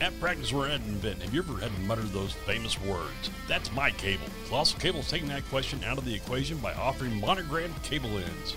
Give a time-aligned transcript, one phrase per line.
[0.00, 3.28] At Practice Where Ed and Vin, have you ever had to mutter those famous words?
[3.46, 4.24] That's my cable.
[4.48, 8.56] Colossal Cable is taking that question out of the equation by offering monogrammed cable ends.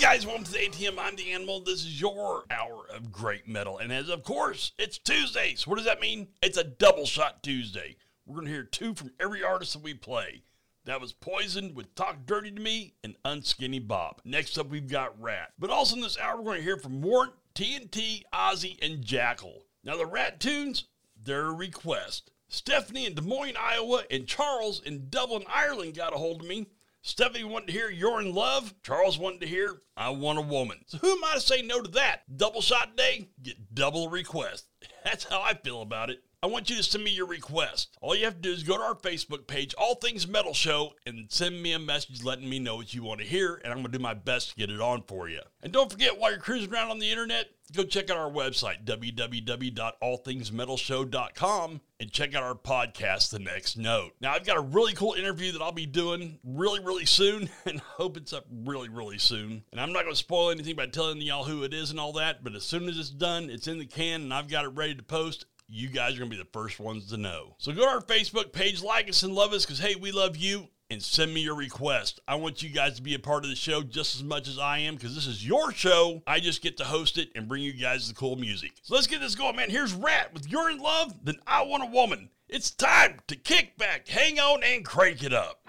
[0.00, 0.98] Guys, welcome to the ATM.
[0.98, 1.60] I'm the Animal.
[1.60, 3.78] This is your hour of great metal.
[3.78, 5.66] And as of course, it's Tuesdays.
[5.66, 6.28] What does that mean?
[6.42, 7.96] It's a double shot Tuesday.
[8.26, 10.42] We're going to hear two from every artist that we play.
[10.84, 14.20] That was Poison with Talk Dirty to Me and Unskinny Bop.
[14.24, 15.54] Next up, we've got Ratt.
[15.58, 19.62] But also in this hour, we're going to hear from Warrant, TNT, Ozzy, and Jackyl.
[19.82, 20.84] Now, the Ratt tunes,
[21.24, 22.30] they're a request.
[22.48, 26.66] Stephanie in Des Moines, Iowa, and Charles in Dublin, Ireland got a hold of me.
[27.06, 28.74] Stephanie wanted to hear You're in Love.
[28.82, 30.80] Charles wanted to hear I Want a Woman.
[30.86, 32.22] So who am I to say no to that?
[32.36, 33.28] Double shot day?
[33.40, 34.66] Get double request.
[35.04, 36.24] That's how I feel about it.
[36.42, 37.96] I want you to send me your request.
[38.02, 40.92] All you have to do is go to our Facebook page, All Things Metal Show,
[41.06, 43.78] and send me a message letting me know what you want to hear, and I'm
[43.78, 45.40] going to do my best to get it on for you.
[45.62, 48.84] And don't forget, while you're cruising around on the internet, go check out our website,
[48.84, 54.12] www.allthingsmetalshow.com, and check out our podcast, The Next Note.
[54.20, 57.80] Now, I've got a really cool interview that I'll be doing really, really soon, and
[57.80, 59.64] hope it's up really, really soon.
[59.72, 62.12] And I'm not going to spoil anything by telling y'all who it is and all
[62.12, 64.68] that, but as soon as it's done, it's in the can, and I've got it
[64.68, 67.56] ready to post you guys are going to be the first ones to know.
[67.58, 70.36] So go to our Facebook page, like us and love us because, hey, we love
[70.36, 70.68] you.
[70.88, 72.20] And send me your request.
[72.28, 74.56] I want you guys to be a part of the show just as much as
[74.56, 76.22] I am because this is your show.
[76.28, 78.70] I just get to host it and bring you guys the cool music.
[78.82, 79.68] So let's get this going, man.
[79.68, 82.30] Here's Ratt with You're in Love, then I Want a Woman.
[82.48, 85.68] It's time to kick back, hang on, and crank it up.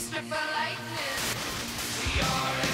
[0.00, 0.36] struck by.
[2.16, 2.69] You're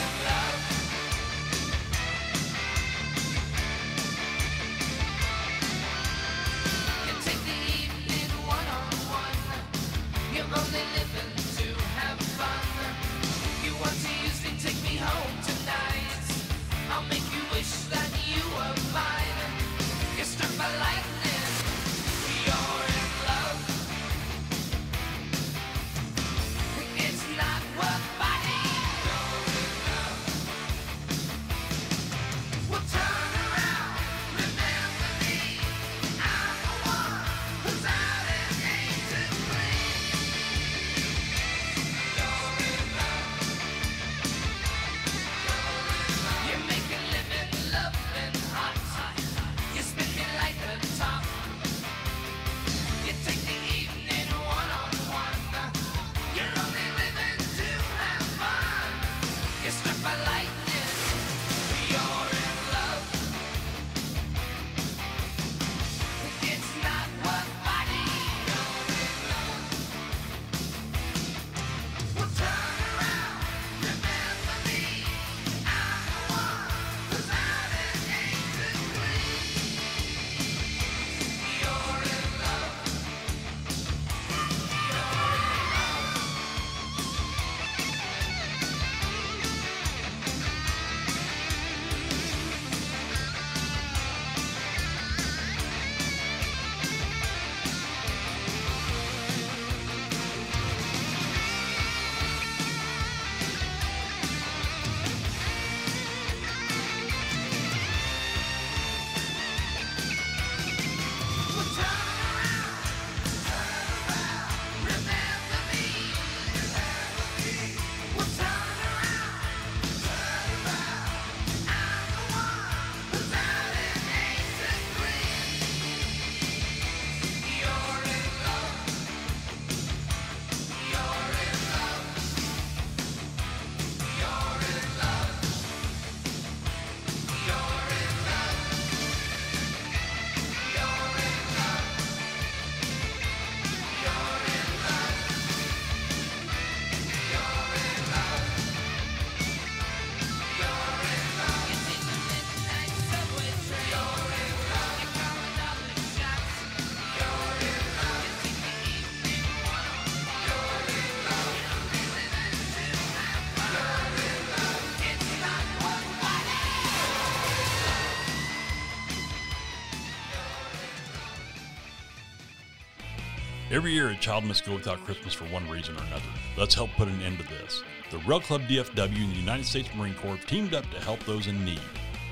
[173.69, 176.23] Every year, a child must go without Christmas for one reason or another.
[176.57, 177.83] Let's help put an end to this.
[178.13, 181.19] The Rail Club DFW and the United States Marine Corps have teamed up to help
[181.25, 181.81] those in need.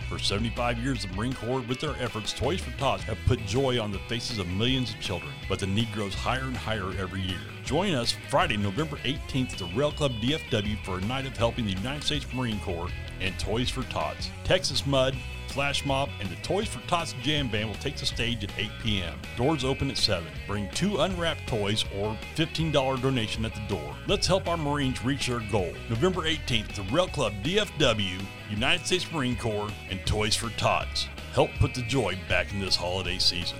[0.08, 3.80] For 75 years, the Marine Corps, with their efforts, Toys for Tots have put joy
[3.80, 7.22] on the faces of millions of children, but the need grows higher and higher every
[7.22, 7.40] year.
[7.64, 11.64] Join us Friday, November 18th at the Rail Club DFW for a night of helping
[11.64, 14.30] the United States Marine Corps and Toys for Tots.
[14.44, 15.16] Texas Mud,
[15.54, 18.70] Flash Mob, and the Toys for Tots Jam Band will take the stage at 8
[18.82, 19.16] p.m.
[19.36, 20.26] Doors open at 7.
[20.48, 23.94] Bring two unwrapped toys or $15 donation at the door.
[24.08, 25.72] Let's help our Marines reach their goal.
[25.88, 28.20] November 18th, the Rail Club DFW,
[28.50, 31.06] United States Marine Corps, and Toys for Tots.
[31.32, 33.58] Help put the joy back in this holiday season.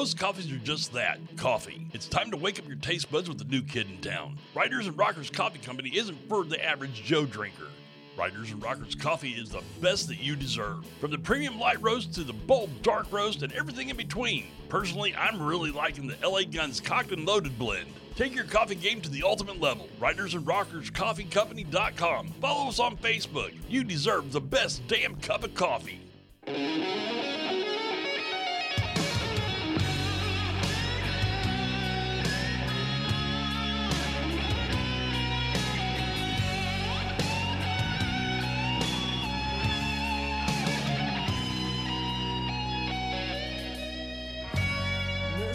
[0.00, 1.86] Most coffees are just that coffee.
[1.92, 4.38] It's time to wake up your taste buds with the new kid in town.
[4.54, 7.66] Riders and Rockers Coffee Company isn't for the average Joe drinker.
[8.16, 10.86] Riders and Rockers coffee is the best that you deserve.
[11.02, 14.46] From the premium light roast to the bold dark roast and everything in between.
[14.70, 17.90] Personally, I'm really liking the LA Guns Cocked and Loaded blend.
[18.16, 19.86] Take your coffee game to the ultimate level.
[20.00, 22.28] Riders and Rockers Coffee Company.com.
[22.40, 23.52] Follow us on Facebook.
[23.68, 26.00] You deserve the best damn cup of coffee.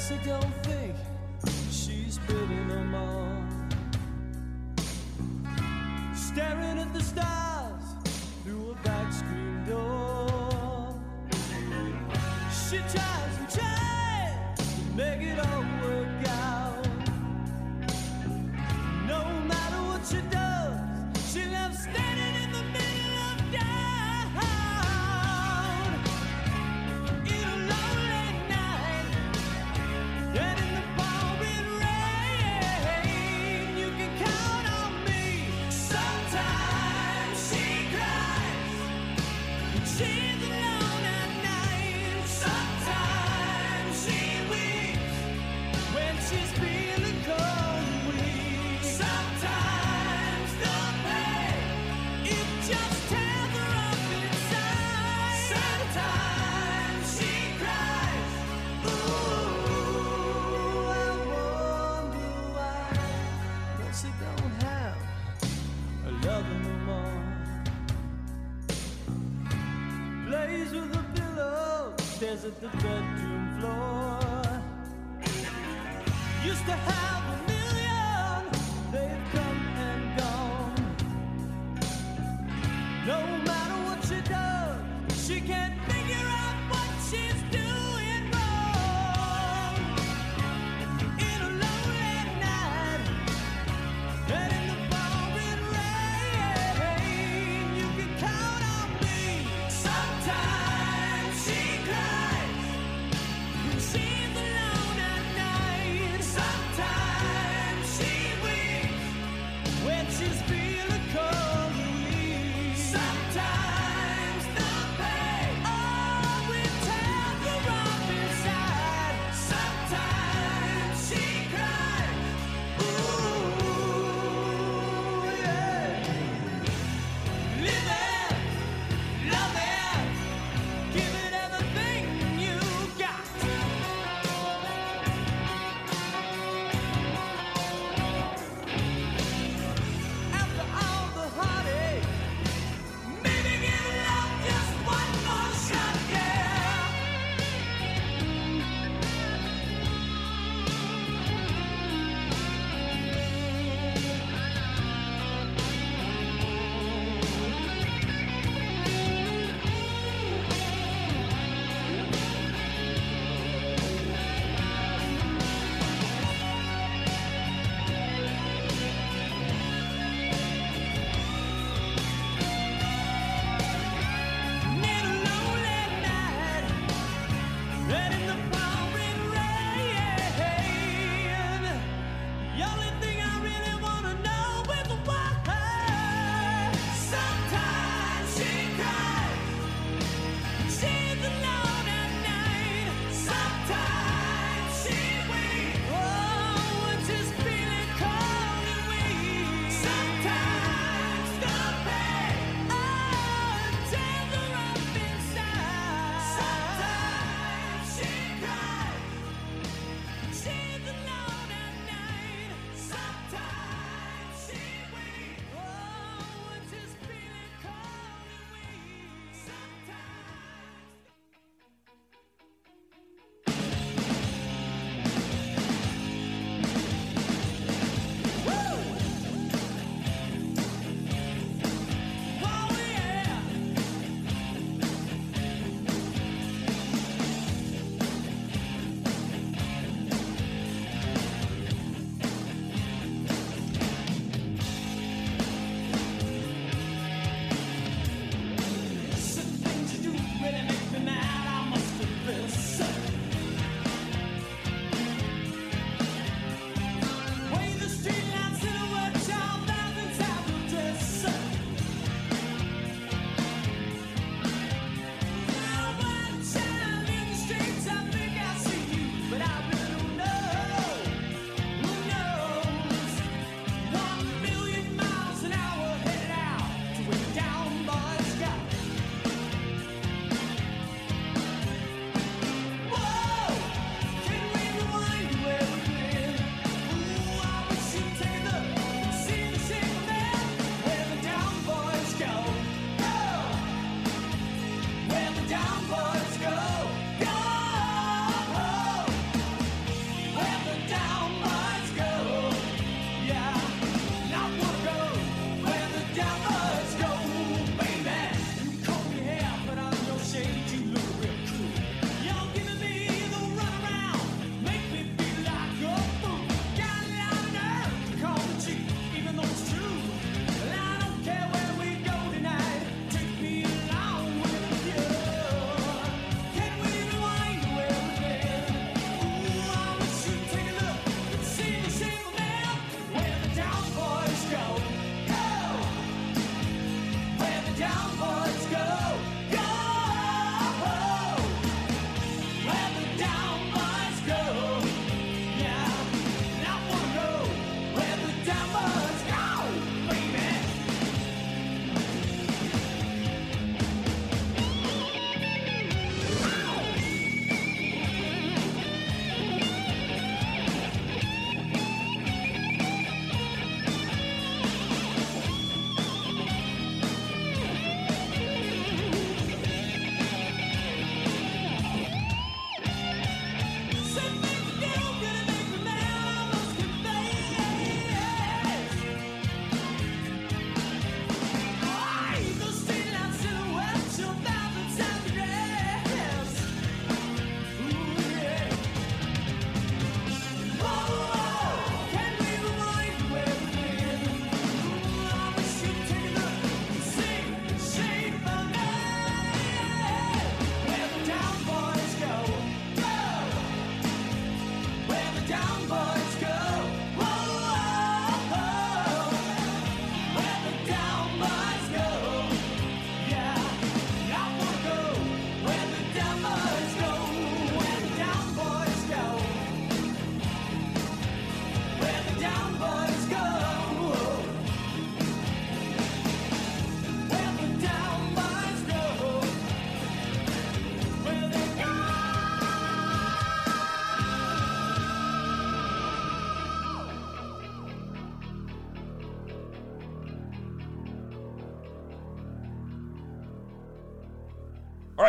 [0.10, 1.15] guess I don't think
[100.26, 100.65] Sometimes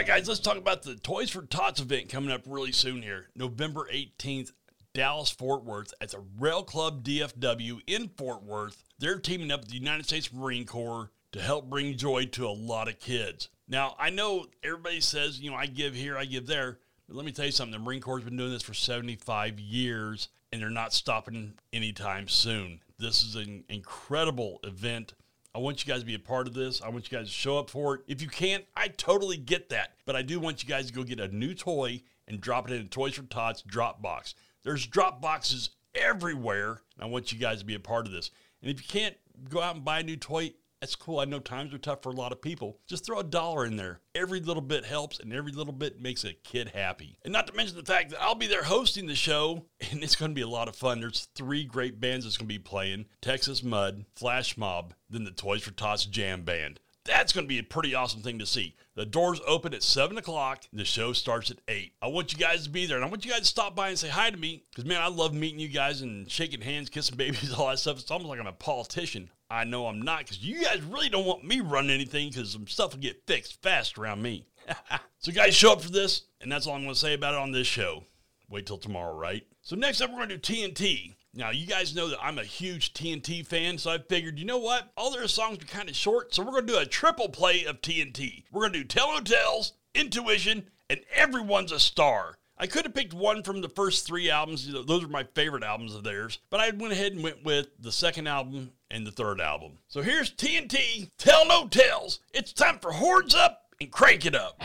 [0.09, 3.27] right, guys, let's talk about the Toys for Tots event coming up really soon here.
[3.35, 4.53] November 18th,
[4.95, 8.85] Dallas Fort Worth at the Rail Club DFW in Fort Worth.
[9.01, 12.51] They're teaming up with the United States Marine Corps to help bring joy to a
[12.51, 13.49] lot of kids.
[13.67, 16.79] Now, I know everybody says, you know, I give here, I give there.
[17.09, 19.59] But let me tell you something the Marine Corps has been doing this for 75
[19.59, 22.81] years and they're not stopping anytime soon.
[22.99, 25.15] This is an incredible event.
[25.57, 26.83] I want you guys to be a part of this.
[26.83, 28.03] I want you guys to show up for it.
[28.07, 29.95] If you can't, I totally get that.
[30.05, 32.79] But I do want you guys to go get a new toy and drop it
[32.79, 34.35] in Toys for Tots drop box.
[34.65, 36.83] There's drop boxes everywhere.
[36.95, 38.31] And I want you guys to be a part of this.
[38.61, 39.17] And if you can't
[39.49, 41.21] go out and buy a new toy, that's cool.
[41.21, 42.79] I know times are tough for a lot of people.
[42.87, 44.01] Just throw a dollar in there.
[44.15, 47.19] Every little bit helps and every little bit makes a kid happy.
[47.25, 50.17] And not to mention the fact that I'll be there hosting the show and it's
[50.17, 51.01] going to be a lot of fun.
[51.01, 55.31] There's three great bands that's going to be playing Texas Mud, Flash Mob, then the
[55.31, 56.81] Toys for Tots Jam Band.
[57.07, 58.75] That's going to be a pretty awesome thing to see.
[58.95, 60.65] The doors open at 7 o'clock.
[60.73, 61.93] The show starts at 8.
[62.01, 63.89] I want you guys to be there, and I want you guys to stop by
[63.89, 66.89] and say hi to me because, man, I love meeting you guys and shaking hands,
[66.89, 67.99] kissing babies, all that stuff.
[67.99, 69.31] It's almost like I'm a politician.
[69.51, 72.67] I know I'm not because you guys really don't want me running anything because some
[72.67, 74.47] stuff will get fixed fast around me.
[75.19, 77.41] so, guys, show up for this, and that's all I'm going to say about it
[77.41, 78.05] on this show.
[78.49, 79.47] Wait till tomorrow, right?
[79.63, 81.15] So, next up, we're going to do TNT.
[81.37, 84.57] Now, you guys know that I'm a huge TNT fan, so I figured, you know
[84.57, 84.91] what?
[84.97, 87.67] All their songs are kind of short, so we're going to do a triple play
[87.67, 88.45] of TNT.
[88.51, 92.39] We're going to do Tell No Tales, Intuition, and Everyone's a Star.
[92.57, 94.67] I could have picked one from the first three albums.
[94.87, 96.39] Those are my favorite albums of theirs.
[96.49, 99.73] But I went ahead and went with the second album and the third album.
[99.89, 102.21] So here's TNT, Tell No Tales.
[102.33, 104.59] It's time for Hordes Up and Crank It Up.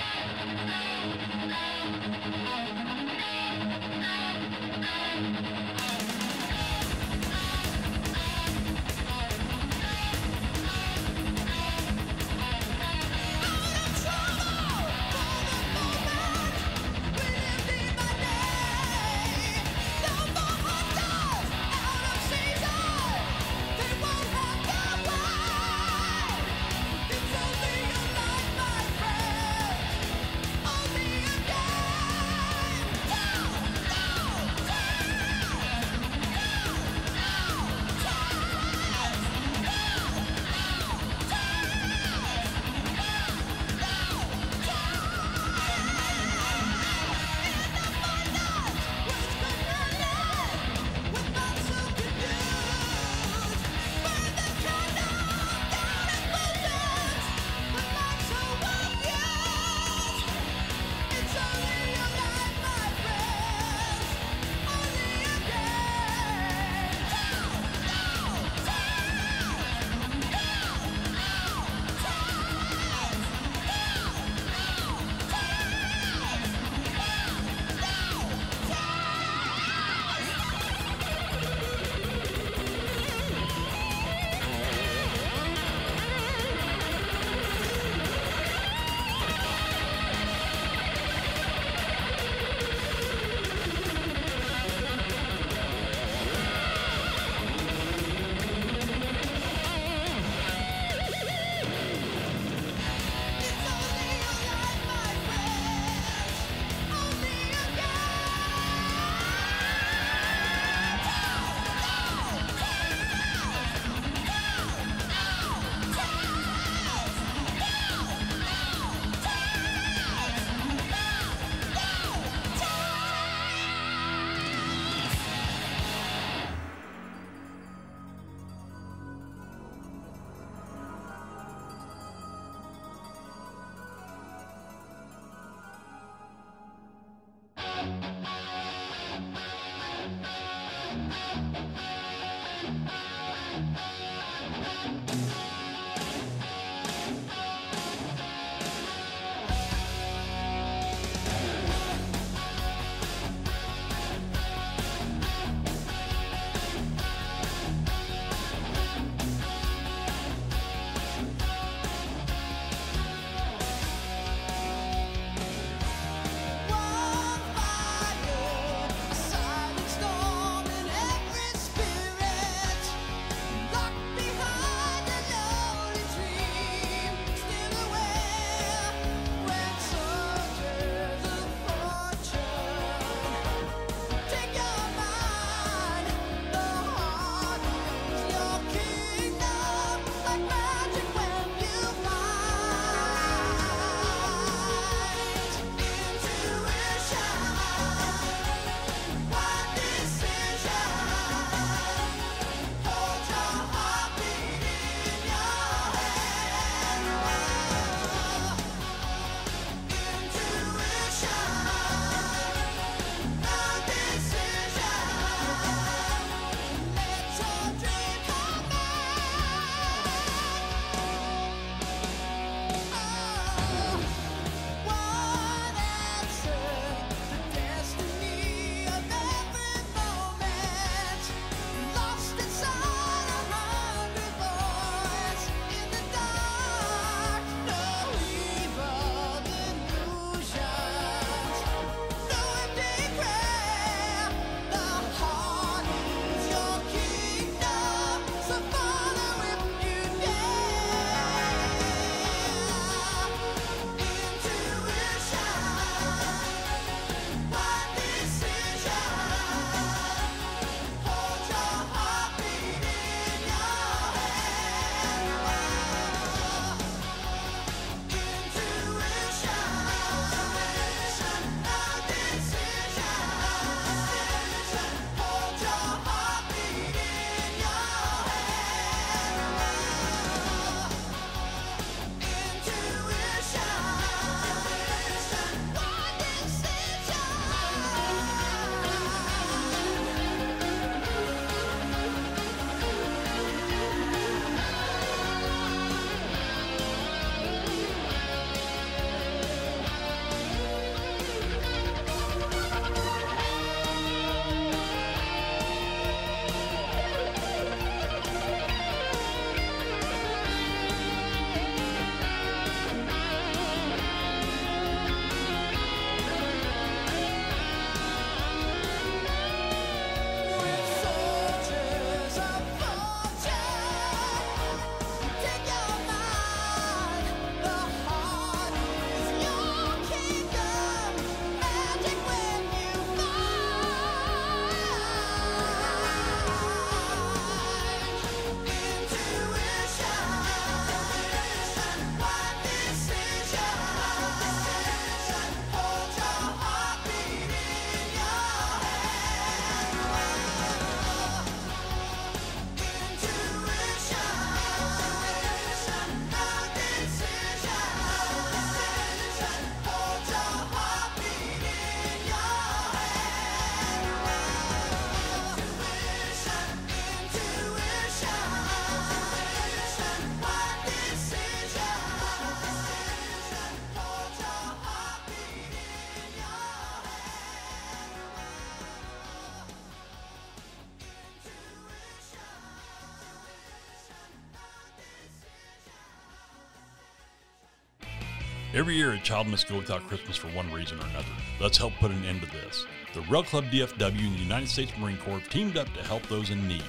[388.82, 391.28] Every year, a child must go without Christmas for one reason or another.
[391.60, 392.88] Let's help put an end to this.
[393.14, 396.26] The Rail Club DFW and the United States Marine Corps have teamed up to help
[396.26, 396.84] those in need.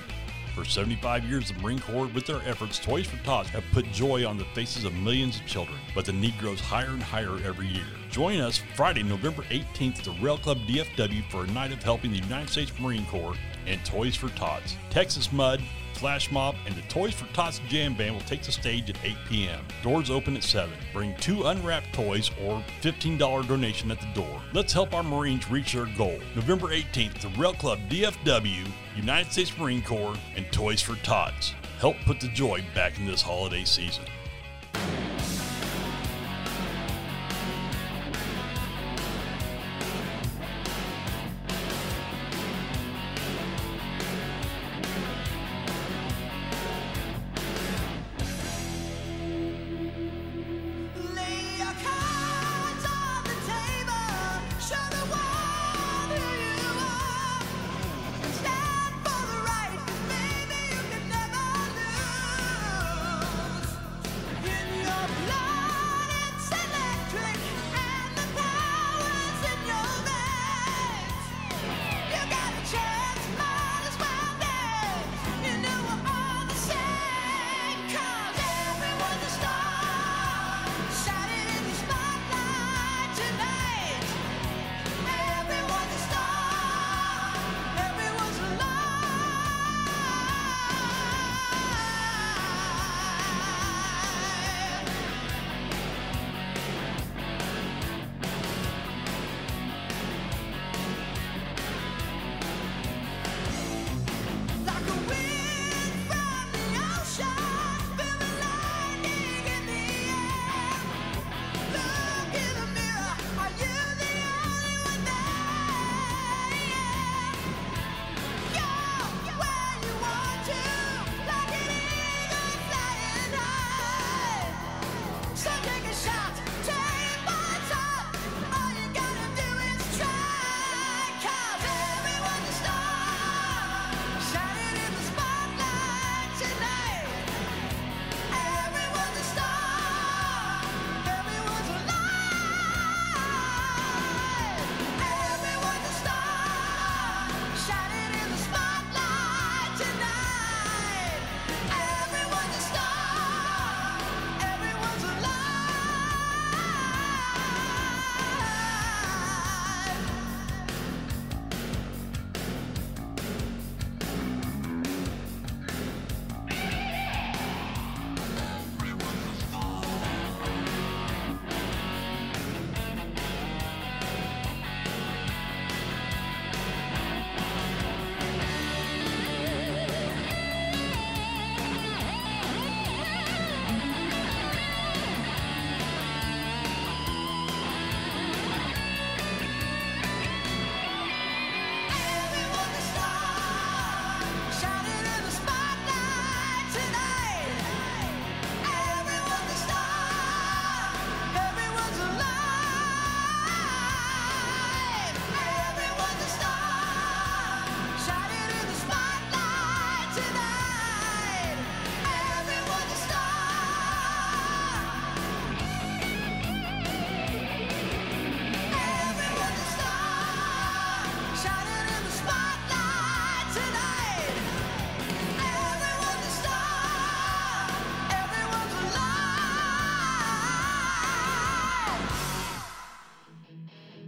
[0.55, 4.27] For 75 years, the Marine Corps, with their efforts, Toys for Tots have put joy
[4.27, 7.67] on the faces of millions of children, but the need grows higher and higher every
[7.67, 7.85] year.
[8.11, 12.13] Join us Friday, November 18th at the Rail Club DFW for a night of helping
[12.13, 14.77] the United States Marine Corps and Toys for Tots.
[14.89, 15.61] Texas Mud,
[15.95, 19.17] Flash Mob, and the Toys for Tots Jam Band will take the stage at 8
[19.29, 19.65] p.m.
[19.83, 20.73] Doors open at 7.
[20.93, 24.41] Bring two unwrapped toys or $15 donation at the door.
[24.53, 26.19] Let's help our Marines reach their goal.
[26.35, 31.55] November 18th, the Rail Club DFW, United States Marine Corps, and Toys for Tots.
[31.79, 34.05] Help put the joy back in this holiday season.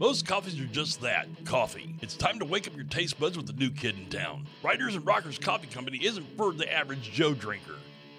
[0.05, 1.95] Most coffees are just that coffee.
[2.03, 4.47] It's time to wake up your taste buds with the new kid in town.
[4.63, 7.77] Riders and Rockers Coffee Company isn't for the average Joe drinker.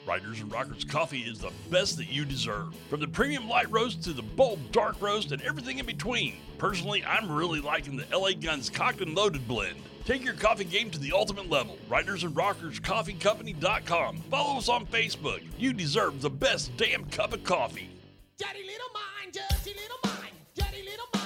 [0.08, 2.76] Riders and Rockers coffee is the best that you deserve.
[2.90, 6.36] From the premium light roast to the bold dark roast and everything in between.
[6.58, 9.78] Personally, I'm really liking the LA Guns Cocked and Loaded blend.
[10.04, 11.78] Take your coffee game to the ultimate level.
[11.90, 14.22] Riders and Rockers Coffee Company.com.
[14.30, 15.44] Follow us on Facebook.
[15.58, 17.90] You deserve the best damn cup of coffee.
[18.38, 21.25] Dirty little mind, little mind, little mind,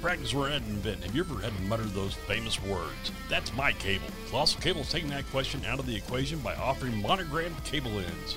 [0.00, 3.12] Practice We're Ed and Vin, have you ever had to mutter those famous words?
[3.28, 4.06] That's my cable.
[4.30, 8.36] Colossal Cable is taking that question out of the equation by offering monogrammed cable ends.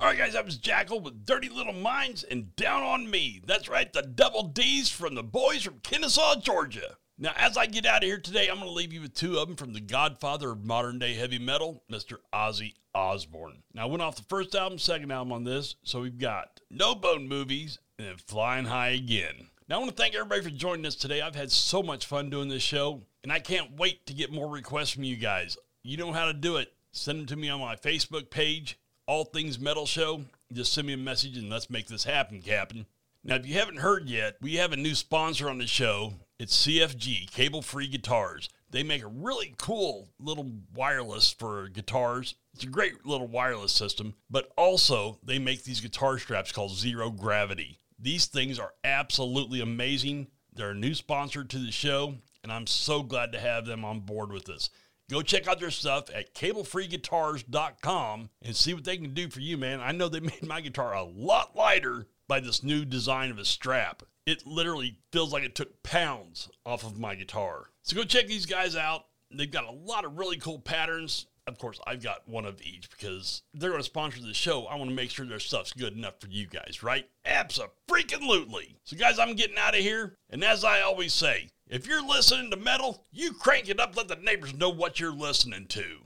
[0.00, 3.40] All right, guys, that was Jackyl with Dirty Little Minds and Down on Me.
[3.46, 6.96] That's right, the double D's from the boys from Kennesaw, Georgia.
[7.16, 9.38] Now, as I get out of here today, I'm going to leave you with two
[9.38, 12.16] of them from the godfather of modern day heavy metal, Mr.
[12.34, 13.62] Ozzy Osbourne.
[13.72, 16.96] Now, I went off the first album, second album on this, so we've got No
[16.96, 19.48] Bone Movies and Flying High Again.
[19.68, 21.22] Now, I want to thank everybody for joining us today.
[21.22, 24.50] I've had so much fun doing this show, and I can't wait to get more
[24.50, 25.56] requests from you guys.
[25.84, 26.72] You know how to do it.
[26.90, 30.92] Send them to me on my Facebook page, all things metal show, just send me
[30.92, 32.86] a message and let's make this happen, Captain.
[33.22, 36.14] Now, if you haven't heard yet, we have a new sponsor on the show.
[36.38, 38.50] It's CFG, Cable Free Guitars.
[38.70, 42.34] They make a really cool little wireless for guitars.
[42.54, 47.10] It's a great little wireless system, but also they make these guitar straps called Zero
[47.10, 47.78] Gravity.
[47.98, 50.26] These things are absolutely amazing.
[50.52, 54.00] They're a new sponsor to the show, and I'm so glad to have them on
[54.00, 54.70] board with us.
[55.14, 59.56] Go check out their stuff at cablefreeguitars.com and see what they can do for you,
[59.56, 59.78] man.
[59.80, 63.44] I know they made my guitar a lot lighter by this new design of a
[63.44, 64.02] strap.
[64.26, 67.66] It literally feels like it took pounds off of my guitar.
[67.84, 69.04] So go check these guys out.
[69.30, 71.26] They've got a lot of really cool patterns.
[71.46, 74.64] Of course, I've got one of each because they're going to sponsor the show.
[74.66, 77.08] I want to make sure their stuff's good enough for you guys, right?
[77.24, 78.78] Absolutely.
[78.82, 80.16] So, guys, I'm getting out of here.
[80.30, 84.08] And as I always say, if you're listening to metal, you crank it up, let
[84.08, 86.00] the neighbors know what you're listening to.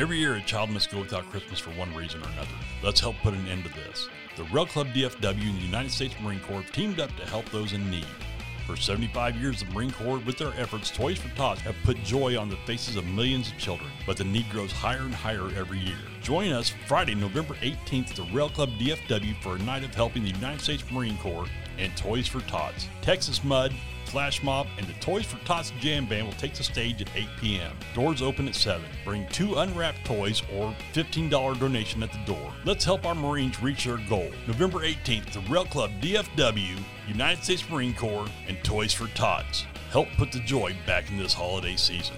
[0.00, 2.48] Every year, a child must go without Christmas for one reason or another.
[2.82, 4.08] Let's help put an end to this.
[4.34, 7.74] The Rail Club DFW and the United States Marine Corps teamed up to help those
[7.74, 8.06] in need.
[8.66, 12.38] For 75 years, the Marine Corps, with their efforts, Toys for Tots have put joy
[12.38, 15.80] on the faces of millions of children, but the need grows higher and higher every
[15.80, 15.98] year.
[16.22, 20.22] Join us Friday, November 18th at the Rail Club DFW for a night of helping
[20.22, 21.46] the United States Marine Corps
[21.76, 22.86] and Toys for Tots.
[23.02, 23.74] Texas Mud,
[24.10, 27.28] Flash Mob, and the Toys for Tots Jam Band will take the stage at 8
[27.40, 27.76] p.m.
[27.94, 28.84] Doors open at 7.
[29.04, 32.52] Bring two unwrapped toys or $15 donation at the door.
[32.64, 34.30] Let's help our Marines reach their goal.
[34.48, 39.64] November 18th, the Rail Club DFW, United States Marine Corps, and Toys for Tots.
[39.92, 42.16] Help put the joy back in this holiday season.